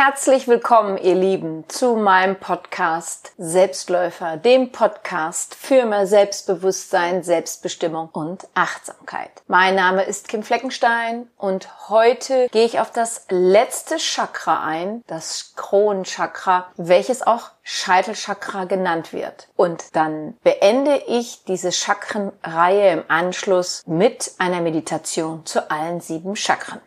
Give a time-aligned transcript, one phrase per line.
[0.00, 8.46] Herzlich willkommen, ihr Lieben, zu meinem Podcast Selbstläufer, dem Podcast für mehr Selbstbewusstsein, Selbstbestimmung und
[8.54, 9.32] Achtsamkeit.
[9.48, 15.54] Mein Name ist Kim Fleckenstein und heute gehe ich auf das letzte Chakra ein, das
[15.56, 19.48] Kronenchakra, welches auch Scheitelchakra genannt wird.
[19.56, 26.80] Und dann beende ich diese Chakrenreihe im Anschluss mit einer Meditation zu allen sieben Chakren.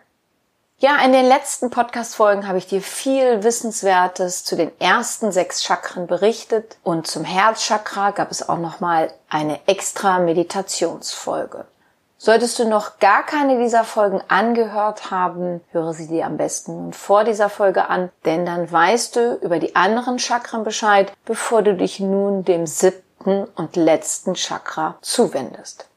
[0.82, 6.08] Ja, in den letzten Podcast-Folgen habe ich dir viel Wissenswertes zu den ersten sechs Chakren
[6.08, 11.66] berichtet und zum Herzchakra gab es auch nochmal eine extra Meditationsfolge.
[12.18, 16.94] Solltest du noch gar keine dieser Folgen angehört haben, höre sie dir am besten nun
[16.94, 21.76] vor dieser Folge an, denn dann weißt du über die anderen Chakren Bescheid, bevor du
[21.76, 25.91] dich nun dem siebten und letzten Chakra zuwendest.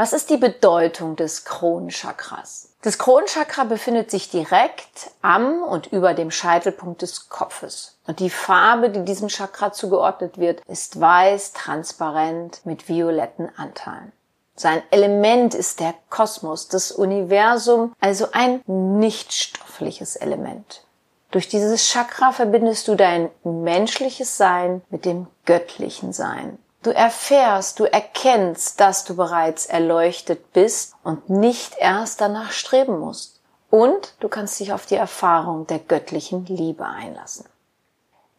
[0.00, 2.70] Was ist die Bedeutung des Kronenchakras?
[2.80, 7.98] Das Kronenchakra befindet sich direkt am und über dem Scheitelpunkt des Kopfes.
[8.06, 14.12] Und die Farbe, die diesem Chakra zugeordnet wird, ist weiß, transparent mit violetten Anteilen.
[14.56, 20.82] Sein Element ist der Kosmos, das Universum, also ein nichtstoffliches Element.
[21.30, 26.58] Durch dieses Chakra verbindest du dein menschliches Sein mit dem göttlichen Sein.
[26.82, 33.40] Du erfährst, du erkennst, dass du bereits erleuchtet bist und nicht erst danach streben musst.
[33.68, 37.44] Und du kannst dich auf die Erfahrung der göttlichen Liebe einlassen.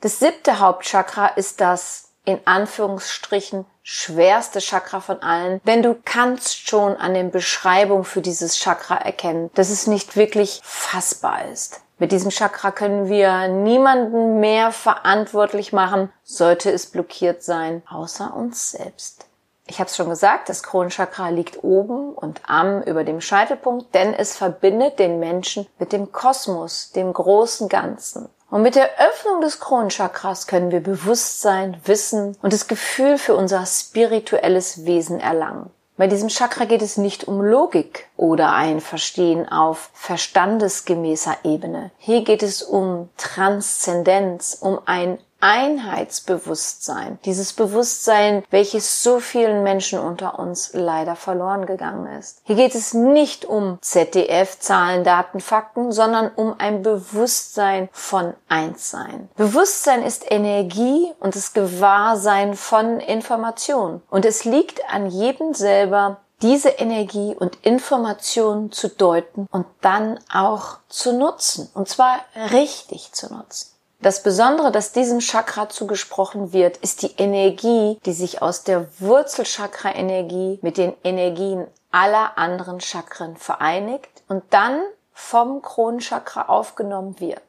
[0.02, 6.96] Das siebte Hauptchakra ist das in Anführungsstrichen schwerste Chakra von allen, denn du kannst schon
[6.98, 11.82] an den Beschreibungen für dieses Chakra erkennen, dass es nicht wirklich fassbar ist.
[12.02, 18.72] Mit diesem Chakra können wir niemanden mehr verantwortlich machen, sollte es blockiert sein, außer uns
[18.72, 19.28] selbst.
[19.68, 24.16] Ich habe es schon gesagt, das Kronenchakra liegt oben und am über dem Scheitelpunkt, denn
[24.16, 28.30] es verbindet den Menschen mit dem Kosmos, dem großen Ganzen.
[28.50, 33.64] Und mit der Öffnung des Kronenchakras können wir Bewusstsein, Wissen und das Gefühl für unser
[33.68, 35.70] spirituelles Wesen erlangen.
[35.98, 41.92] Bei diesem Chakra geht es nicht um Logik oder ein Verstehen auf verstandesgemäßer Ebene.
[41.98, 47.20] Hier geht es um Transzendenz, um ein Einheitsbewusstsein.
[47.26, 52.42] Dieses Bewusstsein, welches so vielen Menschen unter uns leider verloren gegangen ist.
[52.44, 59.30] Hier geht es nicht um ZDF, Zahlen, Daten, Fakten, sondern um ein Bewusstsein von Einssein.
[59.36, 64.02] Bewusstsein ist Energie und das Gewahrsein von Information.
[64.10, 70.78] Und es liegt an jedem selber, diese Energie und Information zu deuten und dann auch
[70.90, 71.70] zu nutzen.
[71.74, 72.20] Und zwar
[72.52, 73.71] richtig zu nutzen.
[74.02, 80.58] Das Besondere, das diesem Chakra zugesprochen wird, ist die Energie, die sich aus der Wurzelchakra-Energie
[80.64, 84.82] mit den Energien aller anderen Chakren vereinigt und dann
[85.14, 87.44] vom Kronenchakra aufgenommen wird.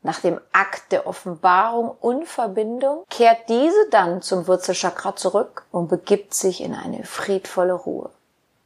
[0.00, 6.32] Nach dem Akt der Offenbarung und Verbindung kehrt diese dann zum Wurzelchakra zurück und begibt
[6.32, 8.08] sich in eine friedvolle Ruhe.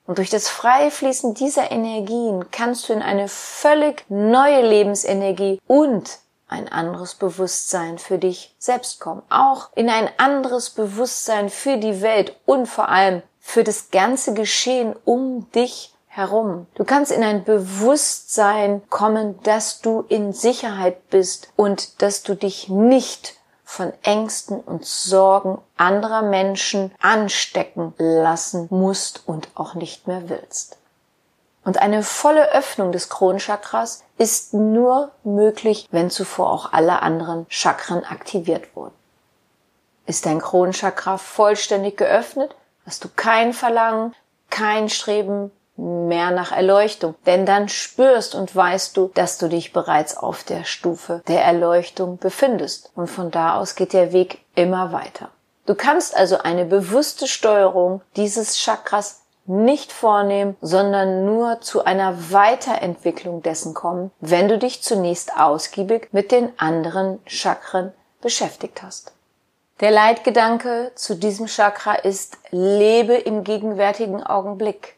[0.06, 6.18] Und durch das freie Fließen dieser Energien kannst du in eine völlig neue Lebensenergie und
[6.48, 12.34] ein anderes Bewusstsein für dich selbst kommen, auch in ein anderes Bewusstsein für die Welt
[12.46, 16.66] und vor allem für das ganze Geschehen um dich herum.
[16.74, 22.68] Du kannst in ein Bewusstsein kommen, dass du in Sicherheit bist und dass du dich
[22.68, 30.77] nicht von Ängsten und Sorgen anderer Menschen anstecken lassen musst und auch nicht mehr willst.
[31.68, 38.04] Und eine volle Öffnung des Kronenchakras ist nur möglich, wenn zuvor auch alle anderen Chakren
[38.04, 38.94] aktiviert wurden.
[40.06, 44.14] Ist dein Kronenchakra vollständig geöffnet, hast du kein Verlangen,
[44.48, 50.16] kein Streben mehr nach Erleuchtung, denn dann spürst und weißt du, dass du dich bereits
[50.16, 55.28] auf der Stufe der Erleuchtung befindest und von da aus geht der Weg immer weiter.
[55.66, 63.42] Du kannst also eine bewusste Steuerung dieses Chakras nicht vornehmen, sondern nur zu einer Weiterentwicklung
[63.42, 69.12] dessen kommen, wenn du dich zunächst ausgiebig mit den anderen Chakren beschäftigt hast.
[69.80, 74.97] Der Leitgedanke zu diesem Chakra ist, lebe im gegenwärtigen Augenblick.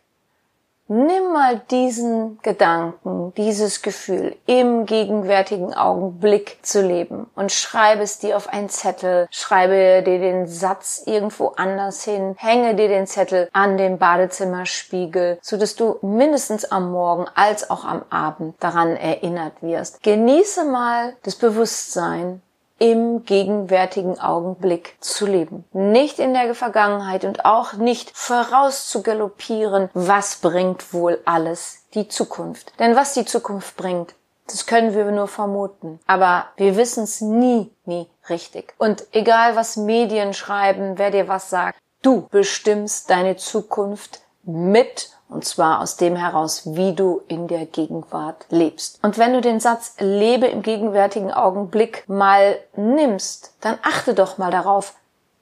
[0.93, 8.37] Nimm mal diesen Gedanken, dieses Gefühl im gegenwärtigen Augenblick zu leben und schreibe es dir
[8.37, 13.77] auf einen Zettel, schreibe dir den Satz irgendwo anders hin, hänge dir den Zettel an
[13.77, 20.03] den Badezimmerspiegel, so dass du mindestens am Morgen als auch am Abend daran erinnert wirst.
[20.03, 22.43] Genieße mal das Bewusstsein,
[22.81, 25.65] im gegenwärtigen Augenblick zu leben.
[25.73, 32.73] Nicht in der Vergangenheit und auch nicht vorauszugaloppieren, was bringt wohl alles die Zukunft.
[32.81, 34.15] Denn was die Zukunft bringt,
[34.51, 36.01] Das können wir nur vermuten.
[36.09, 38.75] Aber wir wissen es nie, nie richtig.
[38.79, 45.45] Und egal was Medien schreiben, wer dir was sagt, du bestimmst deine Zukunft mit und
[45.45, 48.99] zwar aus dem heraus, wie du in der Gegenwart lebst.
[49.03, 54.51] Und wenn du den Satz lebe im gegenwärtigen Augenblick mal nimmst, dann achte doch mal
[54.51, 54.95] darauf,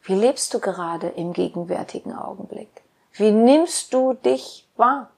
[0.03, 2.71] wie lebst du gerade im gegenwärtigen Augenblick?
[3.13, 5.09] Wie nimmst du dich wahr?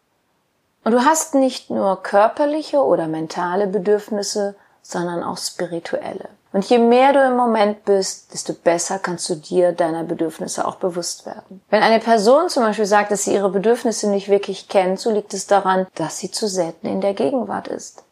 [0.84, 6.28] Und du hast nicht nur körperliche oder mentale Bedürfnisse, sondern auch spirituelle.
[6.52, 10.76] Und je mehr du im Moment bist, desto besser kannst du dir deiner Bedürfnisse auch
[10.76, 11.62] bewusst werden.
[11.70, 15.32] Wenn eine Person zum Beispiel sagt, dass sie ihre Bedürfnisse nicht wirklich kennt, so liegt
[15.32, 18.02] es daran, dass sie zu selten in der Gegenwart ist.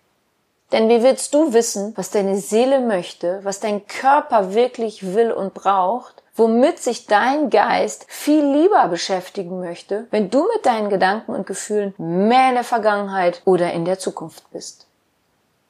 [0.70, 5.54] Denn wie willst du wissen, was deine Seele möchte, was dein Körper wirklich will und
[5.54, 11.46] braucht, womit sich dein Geist viel lieber beschäftigen möchte, wenn du mit deinen Gedanken und
[11.46, 14.87] Gefühlen mehr in der Vergangenheit oder in der Zukunft bist?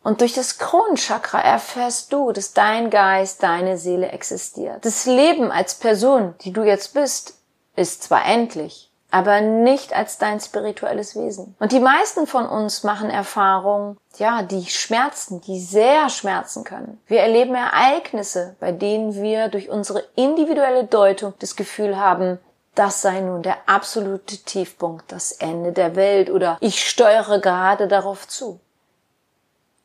[0.09, 4.83] Und durch das Kronenchakra erfährst du, dass dein Geist, deine Seele existiert.
[4.87, 7.35] Das Leben als Person, die du jetzt bist,
[7.77, 11.55] ist zwar endlich, aber nicht als dein spirituelles Wesen.
[11.61, 16.99] Und die meisten von uns machen Erfahrungen, ja, die schmerzen, die sehr schmerzen können.
[17.07, 22.39] Wir erleben Ereignisse, bei denen wir durch unsere individuelle Deutung das Gefühl haben,
[22.75, 28.27] das sei nun der absolute Tiefpunkt, das Ende der Welt oder ich steuere gerade darauf
[28.27, 28.59] zu.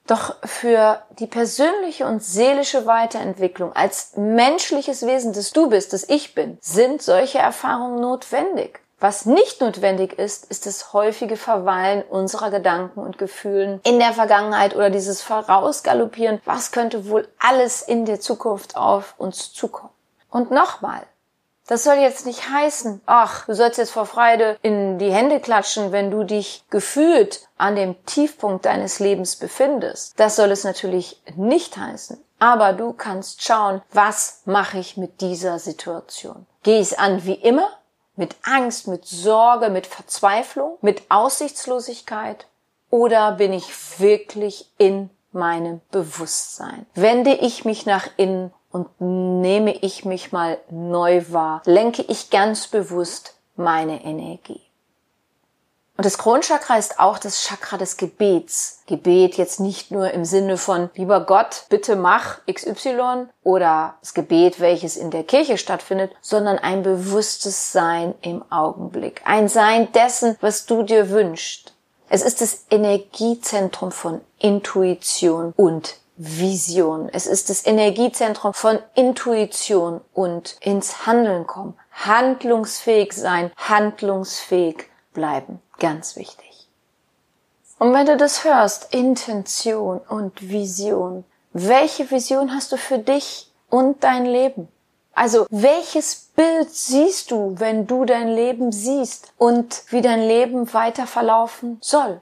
[0.05, 6.35] Doch für die persönliche und seelische Weiterentwicklung als menschliches Wesen, das du bist, das ich
[6.35, 8.81] bin, sind solche Erfahrungen notwendig.
[8.99, 14.75] Was nicht notwendig ist, ist das häufige Verweilen unserer Gedanken und Gefühlen in der Vergangenheit
[14.75, 19.91] oder dieses Vorausgaloppieren, was könnte wohl alles in der Zukunft auf uns zukommen.
[20.29, 21.01] Und nochmal,
[21.67, 25.91] das soll jetzt nicht heißen, ach, du sollst jetzt vor Freude in die Hände klatschen,
[25.91, 30.19] wenn du dich gefühlt an dem Tiefpunkt deines Lebens befindest.
[30.19, 32.21] Das soll es natürlich nicht heißen.
[32.37, 36.45] Aber du kannst schauen, was mache ich mit dieser Situation?
[36.63, 37.69] Gehe ich es an wie immer?
[38.17, 42.47] Mit Angst, mit Sorge, mit Verzweiflung, mit Aussichtslosigkeit?
[42.89, 46.85] Oder bin ich wirklich in meinem Bewusstsein?
[46.95, 52.67] Wende ich mich nach innen und nehme ich mich mal neu wahr, lenke ich ganz
[52.67, 54.61] bewusst meine Energie.
[55.95, 58.79] Und das Kronchakra ist auch das Chakra des Gebets.
[58.87, 64.59] Gebet jetzt nicht nur im Sinne von, lieber Gott, bitte mach XY oder das Gebet,
[64.59, 69.21] welches in der Kirche stattfindet, sondern ein bewusstes Sein im Augenblick.
[69.25, 71.73] Ein Sein dessen, was du dir wünschst.
[72.09, 77.09] Es ist das Energiezentrum von Intuition und Vision.
[77.11, 81.77] Es ist das Energiezentrum von Intuition und ins Handeln kommen.
[81.91, 85.61] Handlungsfähig sein, handlungsfähig bleiben.
[85.79, 86.67] Ganz wichtig.
[87.79, 94.03] Und wenn du das hörst, Intention und Vision, welche Vision hast du für dich und
[94.03, 94.67] dein Leben?
[95.13, 101.05] Also welches Bild siehst du, wenn du dein Leben siehst und wie dein Leben weiter
[101.05, 102.21] verlaufen soll?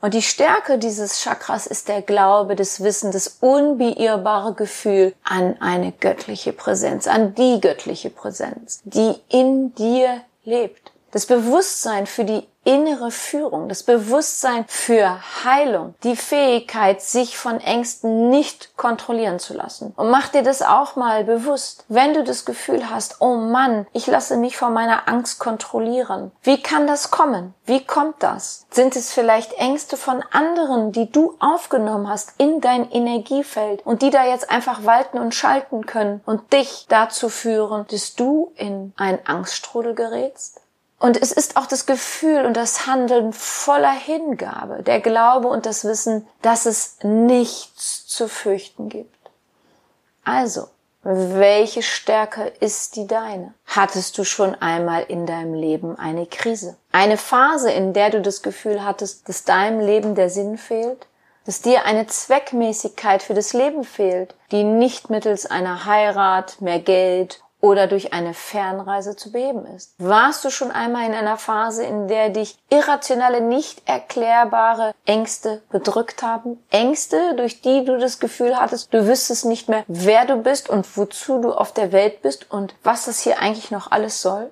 [0.00, 5.92] Und die Stärke dieses Chakras ist der Glaube, das Wissen, das unbeirrbare Gefühl an eine
[5.92, 10.92] göttliche Präsenz, an die göttliche Präsenz, die in dir lebt.
[11.12, 18.28] Das Bewusstsein für die innere Führung, das Bewusstsein für Heilung, die Fähigkeit, sich von Ängsten
[18.28, 19.92] nicht kontrollieren zu lassen.
[19.96, 21.84] Und mach dir das auch mal bewusst.
[21.88, 26.32] Wenn du das Gefühl hast, oh Mann, ich lasse mich von meiner Angst kontrollieren.
[26.42, 27.54] Wie kann das kommen?
[27.64, 28.66] Wie kommt das?
[28.70, 34.10] Sind es vielleicht Ängste von anderen, die du aufgenommen hast in dein Energiefeld und die
[34.10, 39.20] da jetzt einfach walten und schalten können und dich dazu führen, dass du in einen
[39.24, 40.60] Angststrudel gerätst?
[41.00, 45.84] Und es ist auch das Gefühl und das Handeln voller Hingabe, der Glaube und das
[45.84, 49.16] Wissen, dass es nichts zu fürchten gibt.
[50.24, 50.68] Also,
[51.02, 53.54] welche Stärke ist die deine?
[53.64, 56.76] Hattest du schon einmal in deinem Leben eine Krise?
[56.92, 61.06] Eine Phase, in der du das Gefühl hattest, dass deinem Leben der Sinn fehlt?
[61.46, 67.42] Dass dir eine Zweckmäßigkeit für das Leben fehlt, die nicht mittels einer Heirat, mehr Geld
[67.60, 69.94] oder durch eine Fernreise zu beheben ist.
[69.98, 76.22] Warst du schon einmal in einer Phase, in der dich irrationale, nicht erklärbare Ängste bedrückt
[76.22, 76.62] haben?
[76.70, 80.96] Ängste, durch die du das Gefühl hattest, du wüsstest nicht mehr, wer du bist und
[80.96, 84.50] wozu du auf der Welt bist und was das hier eigentlich noch alles soll?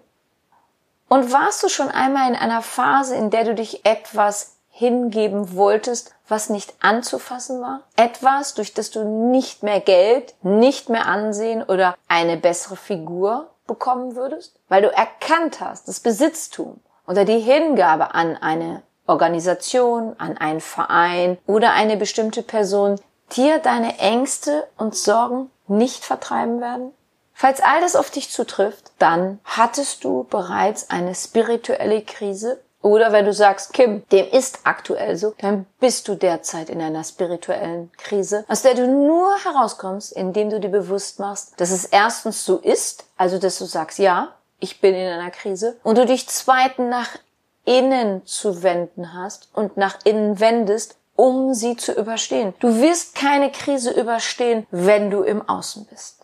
[1.09, 6.15] Und warst du schon einmal in einer Phase, in der du dich etwas hingeben wolltest,
[6.28, 7.80] was nicht anzufassen war?
[7.97, 14.14] Etwas, durch das du nicht mehr Geld, nicht mehr Ansehen oder eine bessere Figur bekommen
[14.16, 14.58] würdest?
[14.68, 21.38] Weil du erkannt hast, das Besitztum oder die Hingabe an eine Organisation, an einen Verein
[21.47, 23.00] oder eine bestimmte Person
[23.37, 26.92] dir deine Ängste und Sorgen nicht vertreiben werden?
[27.32, 33.25] Falls all das auf dich zutrifft, dann hattest du bereits eine spirituelle Krise oder wenn
[33.25, 38.44] du sagst, Kim, dem ist aktuell so, dann bist du derzeit in einer spirituellen Krise,
[38.49, 43.06] aus der du nur herauskommst, indem du dir bewusst machst, dass es erstens so ist,
[43.16, 47.11] also dass du sagst, ja, ich bin in einer Krise, und du dich zweitens nach
[47.64, 52.54] innen zu wenden hast und nach innen wendest, um sie zu überstehen.
[52.61, 56.17] Du wirst keine Krise überstehen, wenn du im Außen bist.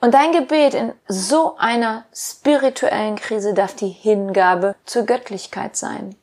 [0.00, 6.14] Und dein Gebet in so einer spirituellen Krise darf die Hingabe zur Göttlichkeit sein.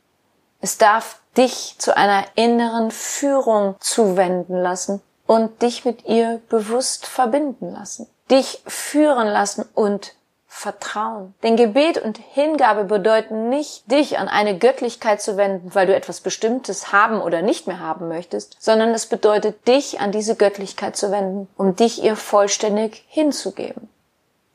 [0.60, 7.70] Es darf dich zu einer inneren Führung zuwenden lassen und dich mit ihr bewusst verbinden
[7.72, 8.08] lassen.
[8.30, 10.14] Dich führen lassen und
[10.58, 11.34] Vertrauen.
[11.42, 16.22] Denn Gebet und Hingabe bedeuten nicht, dich an eine Göttlichkeit zu wenden, weil du etwas
[16.22, 21.10] Bestimmtes haben oder nicht mehr haben möchtest, sondern es bedeutet, dich an diese Göttlichkeit zu
[21.10, 23.90] wenden, um dich ihr vollständig hinzugeben.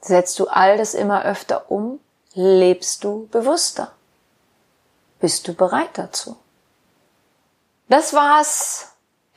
[0.02, 2.00] Setzt du all das immer öfter um,
[2.34, 3.92] lebst du bewusster.
[5.20, 6.36] Bist du bereit dazu?
[7.90, 8.91] Das war's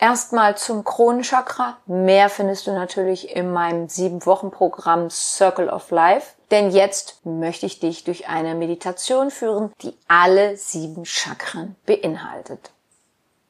[0.05, 1.79] Erstmal zum Kronenchakra.
[1.87, 6.35] Mehr findest du natürlich in meinem sieben Wochen Programm Circle of Life.
[6.51, 12.71] Denn jetzt möchte ich dich durch eine Meditation führen, die alle sieben Chakren beinhaltet.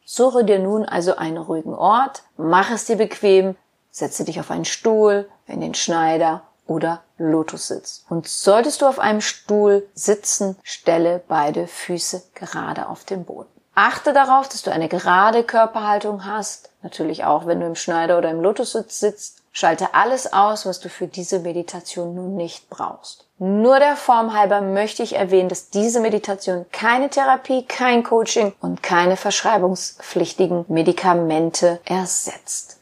[0.04, 3.56] Suche dir nun also einen ruhigen Ort, mach es dir bequem,
[3.90, 8.04] setze dich auf einen Stuhl, in den Schneider oder Lotussitz.
[8.08, 13.53] Und solltest du auf einem Stuhl sitzen, stelle beide Füße gerade auf den Boden.
[13.74, 16.70] Achte darauf, dass du eine gerade Körperhaltung hast.
[16.82, 19.42] Natürlich auch, wenn du im Schneider oder im Lotussitz sitzt.
[19.56, 23.26] Schalte alles aus, was du für diese Meditation nun nicht brauchst.
[23.38, 28.82] Nur der Form halber möchte ich erwähnen, dass diese Meditation keine Therapie, kein Coaching und
[28.82, 32.78] keine verschreibungspflichtigen Medikamente ersetzt.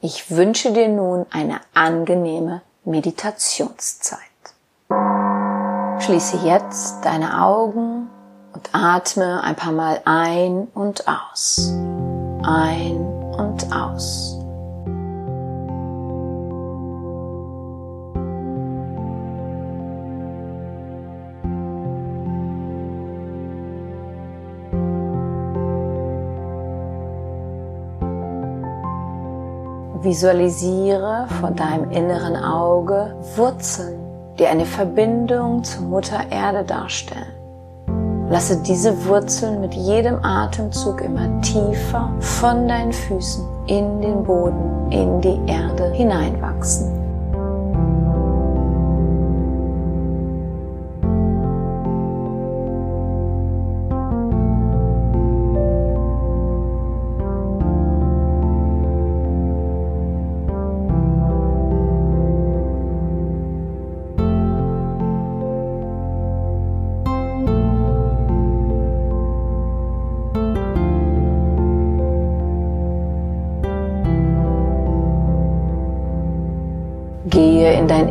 [0.00, 4.20] Ich wünsche dir nun eine angenehme Meditationszeit.
[6.00, 7.93] Schließe jetzt deine Augen
[8.64, 11.72] und atme ein paar Mal ein und aus.
[12.42, 12.96] Ein
[13.36, 14.38] und aus.
[30.02, 33.98] Visualisiere vor deinem inneren Auge Wurzeln,
[34.38, 37.43] die eine Verbindung zur Mutter Erde darstellen.
[38.30, 45.20] Lasse diese Wurzeln mit jedem Atemzug immer tiefer von deinen Füßen in den Boden, in
[45.20, 47.03] die Erde hineinwachsen.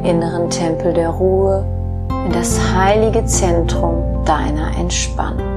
[0.03, 1.65] Inneren Tempel der Ruhe,
[2.25, 5.52] in das heilige Zentrum deiner Entspannung.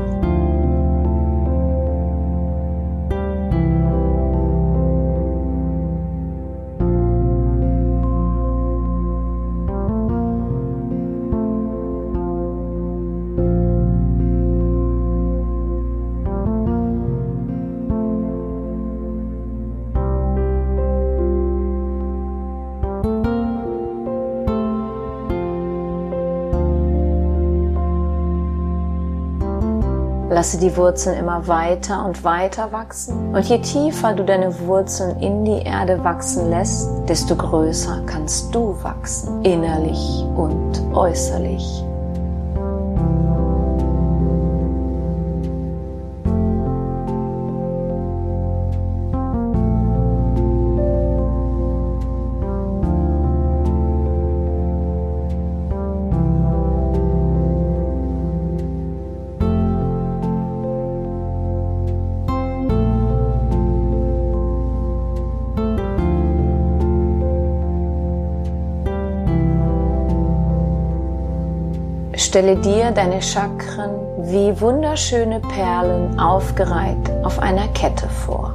[30.37, 33.35] Lasse die Wurzeln immer weiter und weiter wachsen.
[33.35, 38.76] Und je tiefer du deine Wurzeln in die Erde wachsen lässt, desto größer kannst du
[38.83, 41.86] wachsen, innerlich und äußerlich.
[72.37, 78.52] Stelle dir deine Chakren wie wunderschöne Perlen aufgereiht auf einer Kette vor.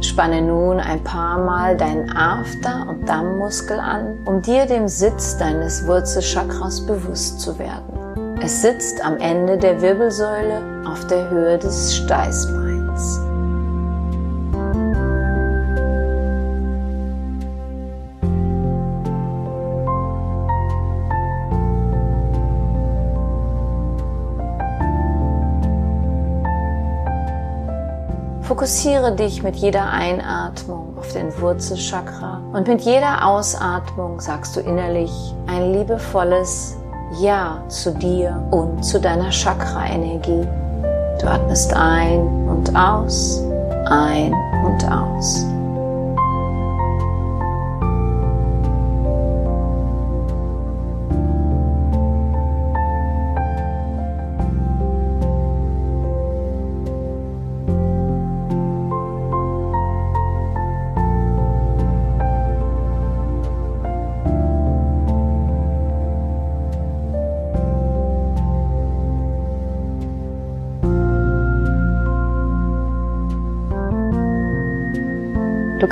[0.00, 5.86] Spanne nun ein paar Mal deinen After- und Dammmuskel an, um dir dem Sitz deines
[5.86, 7.87] Wurzelchakras bewusst zu werden.
[8.48, 13.20] Es sitzt am Ende der Wirbelsäule auf der Höhe des Steißbeins.
[28.40, 35.12] Fokussiere dich mit jeder Einatmung auf den Wurzelchakra und mit jeder Ausatmung sagst du innerlich
[35.46, 36.77] ein liebevolles
[37.16, 40.46] Ja zu dir und zu deiner Chakra-Energie.
[41.20, 43.42] Du atmest ein und aus,
[43.86, 44.32] ein
[44.64, 45.44] und aus.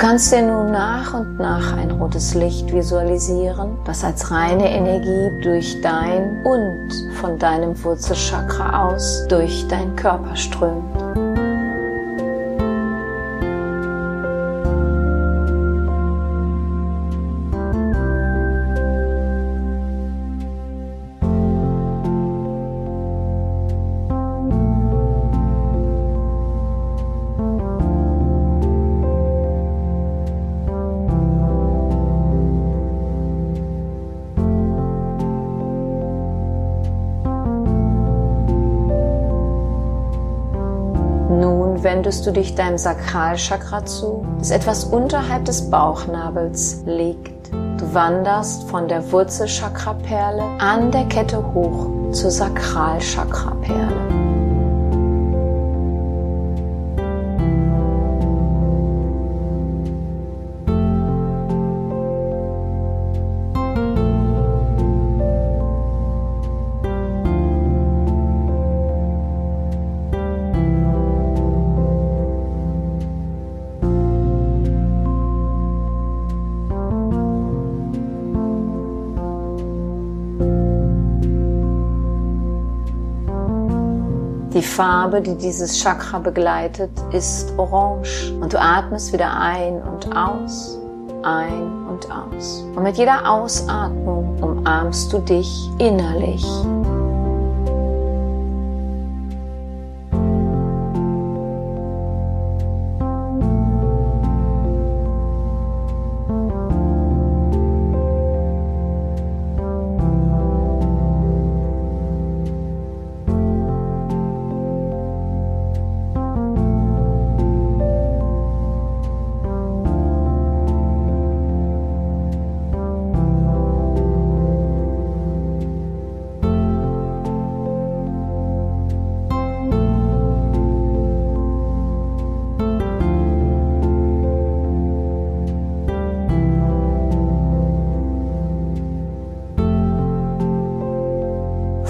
[0.07, 5.81] Kannst dir nun nach und nach ein rotes Licht visualisieren, das als reine Energie durch
[5.81, 10.96] dein und von deinem Wurzelchakra aus durch dein Körper strömt.
[42.07, 47.51] Wendest du dich deinem Sakralchakra zu, das etwas unterhalb des Bauchnabels liegt.
[47.51, 54.06] Du wanderst von der Wurzelchakraperle an der Kette hoch zur Sakralchakraperle.
[84.67, 88.33] Farbe, die dieses Chakra begleitet, ist orange.
[88.39, 90.77] Und du atmest wieder ein und aus,
[91.23, 92.63] ein und aus.
[92.75, 96.45] Und mit jeder Ausatmung umarmst du dich innerlich.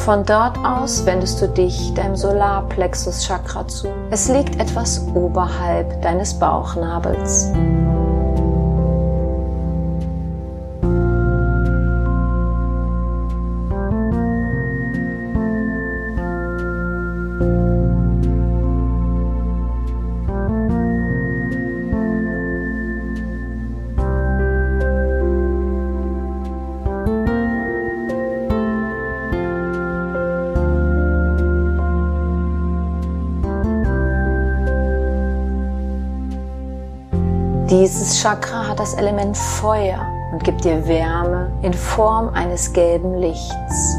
[0.07, 3.89] Von dort aus wendest du dich deinem Solarplexus-Chakra zu.
[4.09, 7.51] Es liegt etwas oberhalb deines Bauchnabels.
[38.07, 39.99] Dieses Chakra hat das Element Feuer
[40.31, 43.97] und gibt dir Wärme in Form eines gelben Lichts.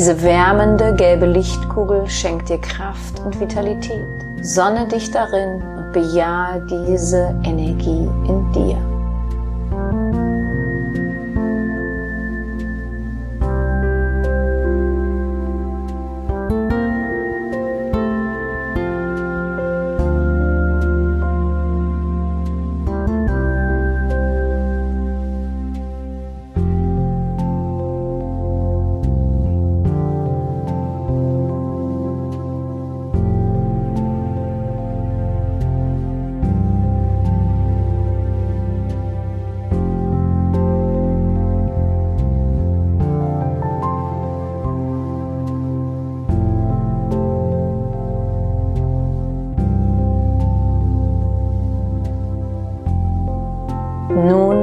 [0.00, 4.06] Diese wärmende gelbe Lichtkugel schenkt dir Kraft und Vitalität.
[4.40, 8.39] Sonne dich darin und bejahe diese Energie in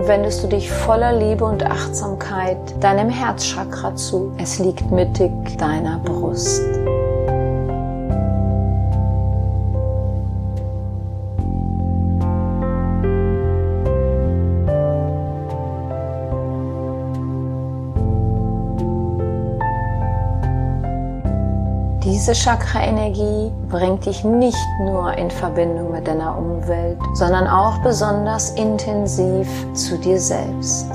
[0.08, 4.32] wendest du dich voller Liebe und Achtsamkeit deinem Herzchakra zu.
[4.38, 6.64] Es liegt mittig deiner Brust.
[22.28, 29.48] Diese Chakra-Energie bringt dich nicht nur in Verbindung mit deiner Umwelt, sondern auch besonders intensiv
[29.74, 30.88] zu dir selbst.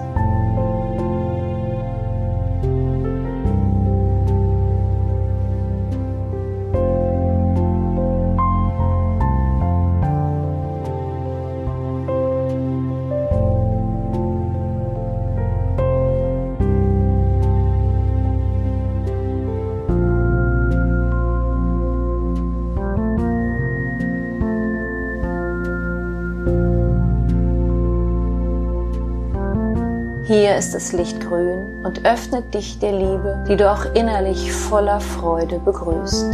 [30.33, 34.99] Hier ist das Licht grün und öffnet dich der Liebe, die du auch innerlich voller
[34.99, 36.33] Freude begrüßt.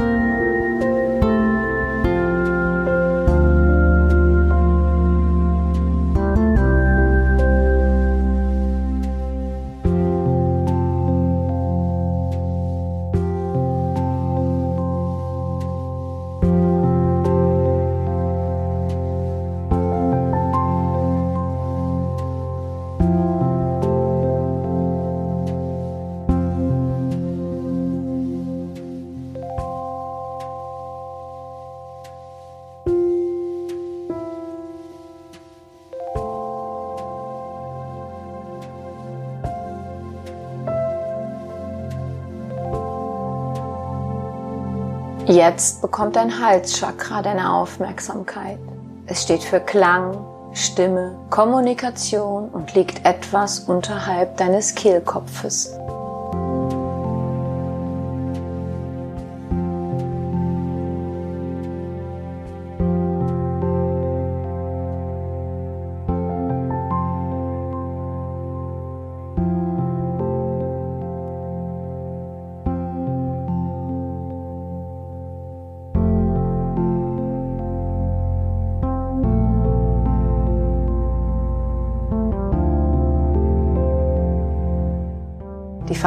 [45.38, 48.58] Jetzt bekommt dein Halschakra deine Aufmerksamkeit.
[49.06, 50.18] Es steht für Klang,
[50.52, 55.78] Stimme, Kommunikation und liegt etwas unterhalb deines Kehlkopfes.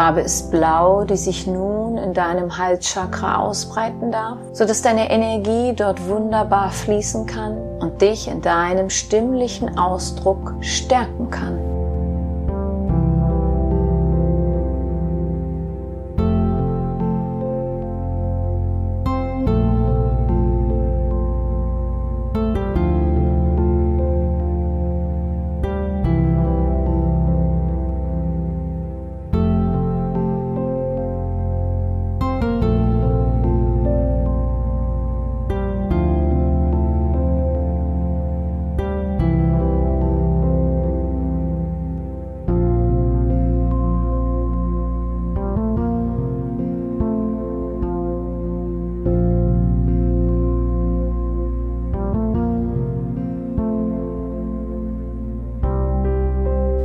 [0.02, 6.04] Farbe ist blau, die sich nun in deinem Halschakra ausbreiten darf, sodass deine Energie dort
[6.08, 11.71] wunderbar fließen kann und dich in deinem stimmlichen Ausdruck stärken kann.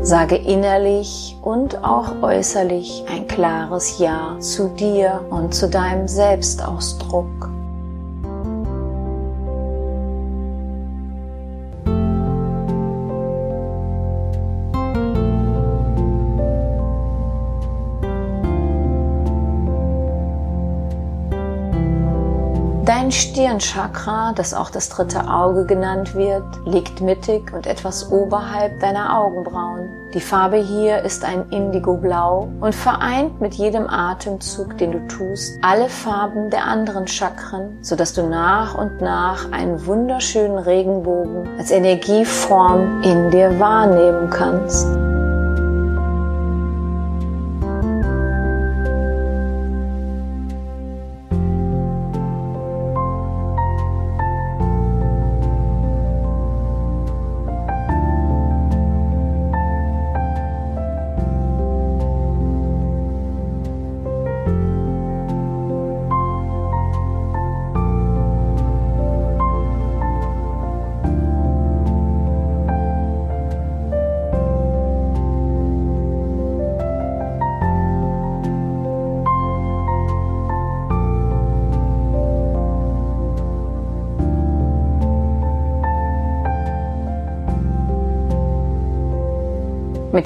[0.07, 7.56] Sage innerlich und auch äußerlich ein klares Ja zu dir und zu deinem Selbstausdruck.
[23.17, 29.89] Stirnchakra, das auch das dritte Auge genannt wird, liegt mittig und etwas oberhalb deiner Augenbrauen.
[30.13, 35.89] Die Farbe hier ist ein Indigo-Blau und vereint mit jedem Atemzug, den du tust, alle
[35.89, 43.31] Farben der anderen Chakren, sodass du nach und nach einen wunderschönen Regenbogen als Energieform in
[43.31, 44.87] dir wahrnehmen kannst.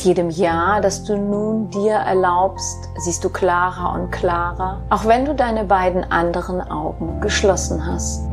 [0.01, 5.27] Mit jedem Jahr, das du nun dir erlaubst, siehst du klarer und klarer, auch wenn
[5.27, 8.30] du deine beiden anderen Augen geschlossen hast.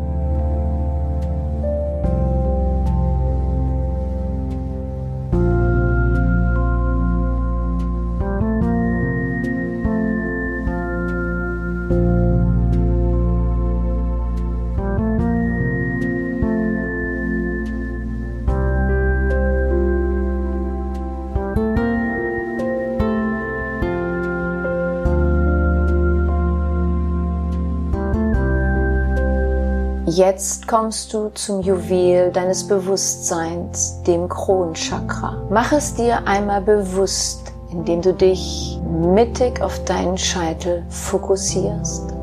[30.18, 35.44] Jetzt kommst du zum Juwel deines Bewusstseins, dem Kronchakra.
[35.52, 42.17] Mach es dir einmal bewusst, indem du dich mittig auf deinen Scheitel fokussierst.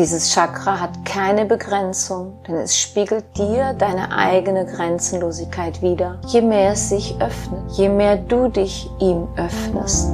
[0.00, 6.18] Dieses Chakra hat keine Begrenzung, denn es spiegelt dir deine eigene Grenzenlosigkeit wider.
[6.26, 10.08] Je mehr es sich öffnet, je mehr du dich ihm öffnest.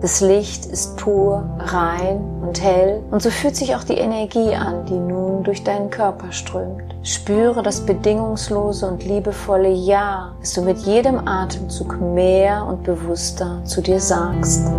[0.00, 4.86] Das Licht ist pur, rein und hell und so fühlt sich auch die Energie an,
[4.86, 6.94] die nun durch deinen Körper strömt.
[7.02, 13.82] Spüre das bedingungslose und liebevolle Ja, das du mit jedem Atemzug mehr und bewusster zu
[13.82, 14.70] dir sagst.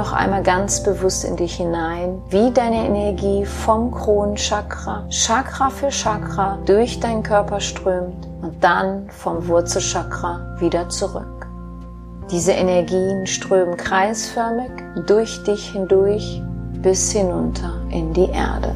[0.00, 6.56] Noch einmal ganz bewusst in dich hinein, wie deine Energie vom Kronchakra, Chakra für Chakra,
[6.64, 11.46] durch deinen Körper strömt und dann vom Wurzelchakra wieder zurück.
[12.30, 14.70] Diese Energien strömen kreisförmig
[15.06, 16.40] durch dich hindurch
[16.80, 18.74] bis hinunter in die Erde.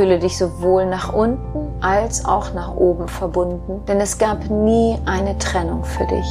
[0.00, 5.36] Fühle dich sowohl nach unten als auch nach oben verbunden, denn es gab nie eine
[5.36, 6.24] Trennung für dich.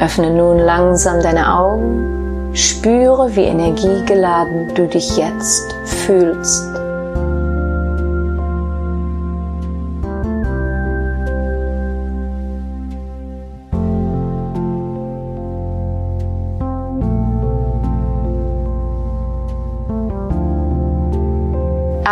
[0.00, 6.77] Öffne nun langsam deine Augen, spüre, wie energiegeladen du dich jetzt fühlst.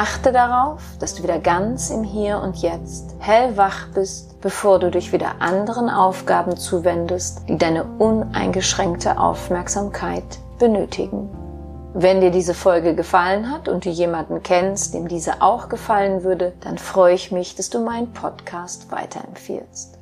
[0.09, 5.13] Achte darauf, dass du wieder ganz im Hier und Jetzt hellwach bist, bevor du dich
[5.13, 10.23] wieder anderen Aufgaben zuwendest, die deine uneingeschränkte Aufmerksamkeit
[10.61, 11.29] benötigen.
[11.93, 16.53] Wenn dir diese Folge gefallen hat und du jemanden kennst, dem diese auch gefallen würde,
[16.61, 19.96] dann freue ich mich, dass du meinen Podcast weiterempfiehlst.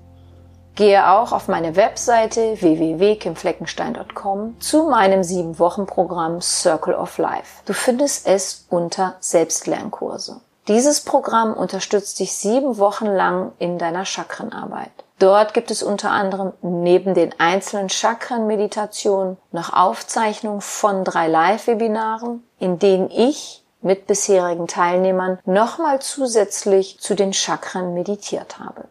[0.76, 7.62] Gehe auch auf meine Webseite www.kimfleckenstein.com zu meinem 7-Wochen-Programm Circle of Life.
[7.64, 10.40] Du findest es unter Selbstlernkurse.
[10.66, 14.90] Dieses Programm unterstützt dich sieben Wochen lang in deiner Chakrenarbeit.
[15.20, 22.80] Dort gibt es unter anderem neben den einzelnen Chakrenmeditationen noch Aufzeichnungen von drei Live-Webinaren, in
[22.80, 28.88] denen ich mit bisherigen Teilnehmern nochmal zusätzlich zu den Chakren meditiert habe.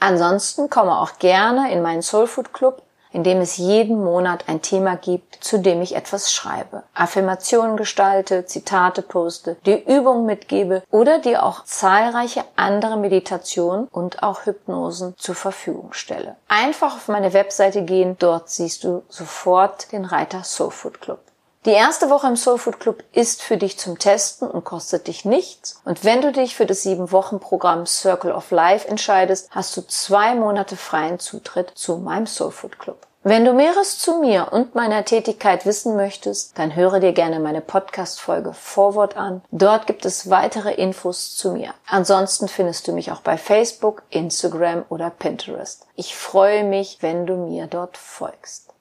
[0.00, 4.96] Ansonsten komme auch gerne in meinen Soulfood Club, in dem es jeden Monat ein Thema
[4.96, 11.42] gibt, zu dem ich etwas schreibe, Affirmationen gestalte, Zitate poste, die Übungen mitgebe oder dir
[11.42, 16.36] auch zahlreiche andere Meditationen und auch Hypnosen zur Verfügung stelle.
[16.48, 21.20] Einfach auf meine Webseite gehen, dort siehst du sofort den Reiter Soulfood Club.
[21.68, 25.82] Die erste Woche im Soulfood Club ist für dich zum Testen und kostet dich nichts.
[25.84, 29.82] Und wenn du dich für das sieben Wochen Programm Circle of Life entscheidest, hast du
[29.86, 33.06] zwei Monate freien Zutritt zu meinem Soulfood Club.
[33.22, 37.60] Wenn du Mehres zu mir und meiner Tätigkeit wissen möchtest, dann höre dir gerne meine
[37.60, 39.42] Podcast-Folge Vorwort an.
[39.50, 41.74] Dort gibt es weitere Infos zu mir.
[41.86, 45.86] Ansonsten findest du mich auch bei Facebook, Instagram oder Pinterest.
[45.96, 48.67] Ich freue mich, wenn du mir dort folgst.